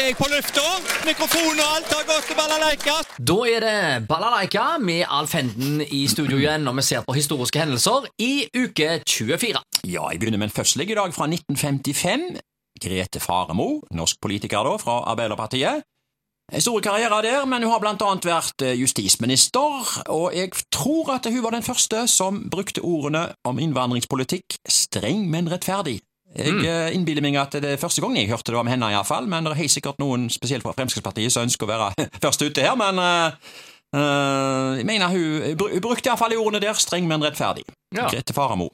[0.00, 0.62] er jeg på lufta.
[1.06, 2.96] Mikrofon og alt har gått til balalaika.
[3.30, 7.62] Da er det Balalaika med Alf Henden i studio igjen når vi ser på historiske
[7.62, 9.62] hendelser i uke 24.
[9.88, 12.28] Ja, jeg begynner med en fødsel i dag fra 1955.
[12.82, 15.86] Grete Faremo, norsk politiker da, fra Arbeiderpartiet.
[16.52, 21.16] En stor karriere der, men hun har blant annet vært eh, justisminister, og jeg tror
[21.16, 25.98] at hun var den første som brukte ordene om innvandringspolitikk streng, men rettferdig.
[26.36, 26.64] Jeg Mm.
[26.64, 29.44] eh, innbiller meg at det er første gang jeg hørte det om henne, iallfall, men
[29.44, 32.76] det er helt sikkert noen, spesielt fra Fremskrittspartiet, som ønsker å være først ute her,
[32.76, 33.30] men eh,
[34.76, 37.64] jeg mener hun, hun brukte iallfall de ordene der, streng, men rettferdig.
[37.94, 38.08] Ja.
[38.10, 38.68] Grete Faremo.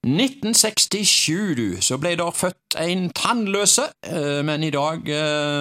[0.00, 3.84] 1967, du, så ble der født en tannløse,
[4.46, 5.04] men i dag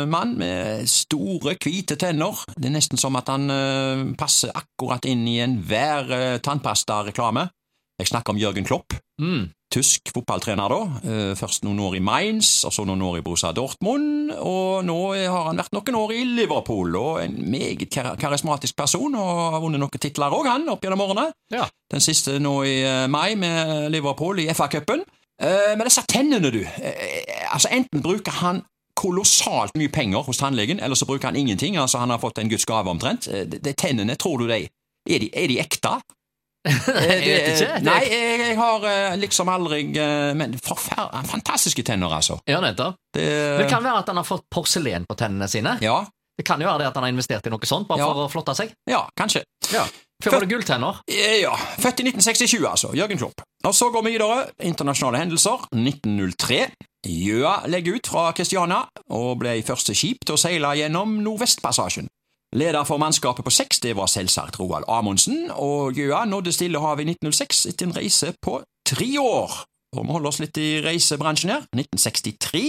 [0.07, 2.39] mann med store, hvite tenner.
[2.55, 3.51] Det er nesten som at han
[4.19, 7.49] passer akkurat inn i enhver uh, tannpastareklame.
[7.99, 8.95] Jeg snakker om Jørgen Klopp.
[9.19, 9.49] Mm.
[9.69, 10.77] Tysk fotballtrener, da.
[11.05, 14.31] Eh, Først noen år i Mainz, og så noen år i Borussia Dortmund.
[14.41, 14.95] Og nå
[15.29, 19.61] har han vært noen år i Liverpool, og en meget kar karismatisk person, og har
[19.61, 21.27] vunnet noen titler òg, han, opp gjennom årene.
[21.53, 21.67] Ja.
[21.93, 25.05] Den siste nå i eh, mai med Liverpool i FA-cupen.
[25.39, 26.63] Eh, Men disse tennene, du.
[27.53, 28.63] Altså, enten bruker han
[28.99, 31.77] kolossalt mye penger hos tannlegen, eller så bruker han ingenting.
[31.77, 33.29] Altså, han har fått en Guds gave, omtrent.
[33.29, 34.65] De tennene, tror du de
[35.09, 35.93] Er de, er de ekte?
[36.67, 37.67] Jeg vet ikke.
[37.77, 42.39] Det- Nei, jeg, jeg har eh, liksom aldri eh, Men forfær- fantastiske tenner, altså.
[42.49, 42.95] Ja, nettopp.
[43.15, 43.25] Det,
[43.63, 45.77] Det kan være at han har fått porselen på tennene sine.
[45.81, 46.01] ja,
[46.37, 48.05] Det kan jo være det at han har investert i noe sånt, bare Ja.
[48.11, 48.71] for å flotte seg.
[48.87, 49.43] ja, kanskje.
[50.21, 50.97] Før var det gulltenner.
[51.07, 52.91] Eh, Ja, født i 1967, altså.
[52.93, 53.41] Jørgen Klopp.
[53.63, 54.49] Og så går vi videre.
[54.67, 55.63] Internasjonale hendelser.
[55.71, 56.67] 1903.
[57.07, 58.81] Gjøa legger ut fra Kristiania
[59.15, 62.07] og ble første skip til å seile gjennom Nordvestpassasjen.
[62.55, 67.11] Leder for mannskapet på seks det var selvsagt Roald Amundsen, og Gjøa nådde Stillehavet i
[67.13, 68.57] 1906 etter en reise på
[68.89, 69.53] tre år.
[69.97, 71.67] Og vi holder oss litt i reisebransjen her.
[71.77, 72.63] 1963.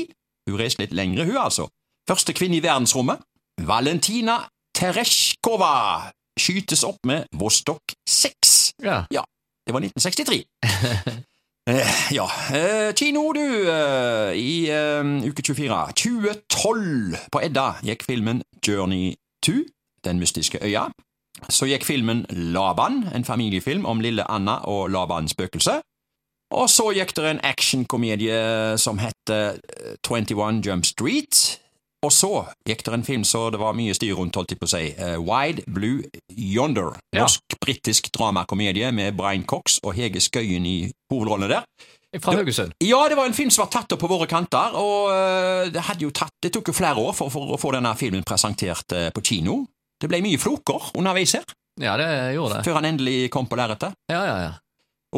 [0.48, 1.68] Hun reiste litt lengre, hun altså.
[2.08, 3.24] Første kvinne i verdensrommet.
[3.64, 4.42] Valentina
[4.76, 8.74] Tereshkova skytes opp med Vostok 6.
[8.84, 9.04] Ja.
[9.08, 10.44] Det var 1963.
[11.68, 12.24] Eh, ja.
[12.56, 13.42] Eh, kino, du.
[13.68, 15.76] eh, I eh, uke 24.
[15.92, 19.12] 2012 på Edda gikk filmen Journey
[19.42, 19.52] to
[20.04, 20.88] Den mystiske øya.
[21.48, 25.80] Så gikk filmen Laban, en familiefilm om lille Anna og Labans spøkelse.
[26.50, 29.52] Og så gikk det en actionkomedie som eh,
[30.02, 31.59] 21 Jump Street.
[32.00, 32.30] Og så
[32.64, 34.84] gikk det en film så det var mye styr rundt, holdt jeg på å si.
[34.96, 36.00] Uh, Wide Blue
[36.32, 36.94] Yonder.
[37.12, 37.26] Ja.
[37.26, 40.78] Norsk-britisk dramakomedie med Brian Cox og Hege Skøyen i
[41.12, 41.66] hovedrollene der.
[42.18, 42.72] Fra Haugesund.
[42.82, 45.84] Ja, det var en film som var tatt opp på våre kanter, og eh, det,
[45.86, 48.96] hadde jo tatt, det tok jo flere år for, for å få denne filmen presentert
[48.96, 49.60] eh, på kino.
[50.00, 51.46] Det ble mye floker underveis her,
[51.78, 52.64] Ja, det gjorde det.
[52.66, 53.94] før han endelig kom på lerretet.
[54.10, 54.50] Ja, ja, ja.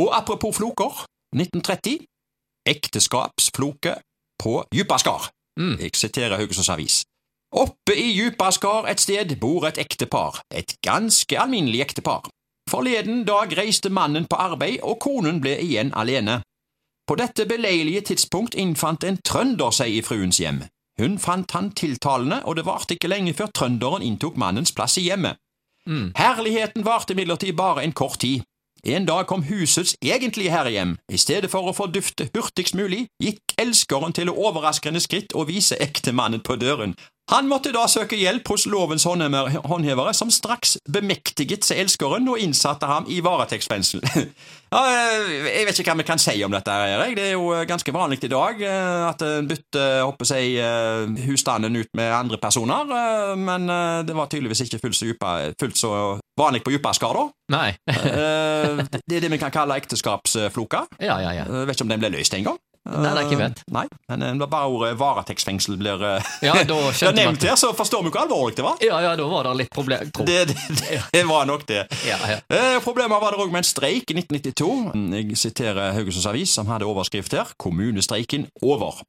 [0.03, 2.05] Og apropos floker, 1930.
[2.69, 3.97] Ekteskapsfloke
[4.43, 5.31] på Djupaskar.
[5.61, 5.77] Mm.
[5.81, 7.03] Jeg siterer Haugesunds Avis.
[7.53, 12.31] Oppe i Djupaskar et sted bor et ektepar, et ganske alminnelig ektepar.
[12.71, 16.41] Forleden dag reiste mannen på arbeid, og konen ble igjen alene.
[17.07, 20.63] På dette beleilige tidspunkt innfant en trønder seg i fruens hjem.
[21.01, 25.09] Hun fant han tiltalende, og det varte ikke lenge før trønderen inntok mannens plass i
[25.09, 25.37] hjemmet.
[25.87, 26.13] Mm.
[26.17, 28.47] Herligheten varte imidlertid bare en kort tid.
[28.87, 30.97] En dag kom husets egentlige herre hjem.
[31.07, 36.43] I stedet for å fordufte hurtigst mulig, gikk elskeren til overraskende skritt og vise ektemannen
[36.43, 36.97] på døren.
[37.33, 42.89] Han måtte da søke hjelp hos lovens håndhevere, som straks bemektiget seg elskeren og innsatte
[42.89, 44.03] ham i varetektsfengsel.
[44.75, 47.15] ja, eh, jeg vet ikke hva vi kan si om dette, Erik.
[47.17, 51.81] Det er jo eh, ganske vanlig i dag eh, at en bytter håper eh, husstanden
[51.81, 52.93] ut med andre personer,
[53.39, 53.65] men
[54.07, 55.93] det var tydeligvis ikke fullt så, dypa, fullt så
[56.39, 57.25] vanlig på Djupaskar, da.
[57.57, 57.71] Nei.
[57.87, 60.85] Det er det vi kan kalle ekteskapsfloka.
[61.03, 61.49] Ja, ja, ja.
[61.49, 62.45] Jeg vet ikke om den ble løst en
[62.83, 63.61] det er ikke vet.
[63.63, 67.19] Eh, Nei, men eh, det var bare ordet varetektsfengsel blir eh, Ja, da blir man
[67.21, 68.81] nevnt her, så forstår vi hvor alvorlig det var.
[68.83, 70.11] Ja, ja, da var det litt problem.
[70.19, 71.85] Det, det, det, det var nok det.
[72.09, 72.41] Ja, ja.
[72.51, 74.73] Eh, Problemet var det òg med en streik i 1992.
[75.15, 77.55] Jeg siterer Haugesunds Avis, som hadde overskrift her.
[77.59, 79.03] 'Kommunestreiken over'.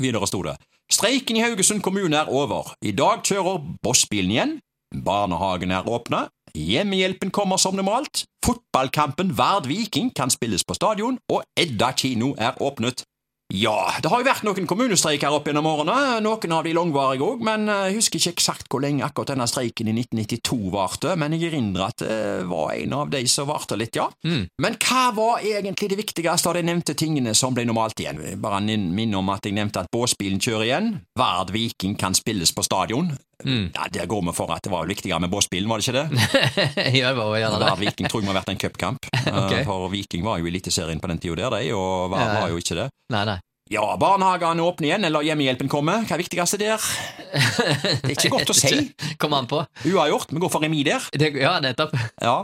[0.00, 0.56] Videre sto det.
[0.92, 2.72] Streiken i Haugesund kommune er over.
[2.84, 4.56] I dag kjører bossbilen igjen.
[5.04, 6.26] Barnehagen er åpne.
[6.56, 8.24] Hjemmehjelpen kommer som normalt.
[8.44, 13.04] Fotballkampen Vard Viking kan spilles på stadion, og Edda kino er åpnet.
[13.48, 17.24] Ja, det har jo vært noen kommunestreik her opp gjennom årene, noen av de langvarige
[17.24, 21.14] òg, men eh, jeg husker ikke eksakt hvor lenge akkurat denne streiken i 1992 varte,
[21.16, 22.18] men jeg erindrer at det
[22.50, 24.04] var en av de som varte litt, ja.
[24.28, 24.44] Mm.
[24.60, 28.20] Men hva var egentlig det viktigste av de nevnte tingene som ble normalt igjen?
[28.42, 32.52] Bare min- minne om at jeg nevnte at båsbilen kjører igjen, Vard Viking kan spilles
[32.52, 33.14] på stadion.
[33.44, 33.70] Mm.
[33.74, 36.06] Ja, Der går vi for at det var viktigere med båsbilen, var det ikke det?
[36.98, 37.74] ja, det var gjerne det.
[37.84, 39.10] Viking tror jeg må ha vært en cupkamp.
[39.28, 42.58] Eh, for Viking var jo Eliteserien på den tida der, de, og var, var jo
[42.58, 42.86] ikke det.
[43.12, 43.36] Nei, nei.
[43.68, 46.06] Ja, barnehagene åpner igjen, eller hjemmehjelpen kommer.
[46.08, 46.80] Hva er viktigste der?
[47.28, 48.78] Det er ikke godt å si.
[49.20, 49.60] Kom an på.
[49.84, 50.32] Uavgjort.
[50.32, 51.04] Vi går for remis der.
[51.12, 51.92] Det, ja, nettopp.
[52.24, 52.38] Ja.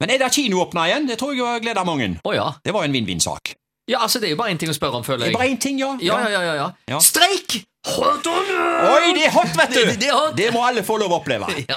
[0.00, 1.10] Men er det kino åpna igjen?
[1.10, 2.08] Det tror jeg gleder mange.
[2.24, 2.48] Å ja.
[2.64, 3.52] Det var jo en vinn-vinn-sak.
[3.88, 5.34] Ja, altså, det er jo bare én ting å spørre om, føler jeg.
[5.34, 5.90] Det er bare én ting, ja.
[6.00, 6.98] Ja, ja, ja, ja, ja.
[7.04, 7.58] Streik!
[7.84, 8.46] Hot on!
[8.48, 9.80] Oi, det er hot, vet du!
[9.84, 10.36] Det- det er hot.
[10.38, 11.50] Det må alle få lov å oppleve.
[11.68, 11.76] Ja.